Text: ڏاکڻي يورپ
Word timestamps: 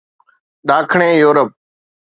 ڏاکڻي 0.67 1.09
يورپ 1.21 1.49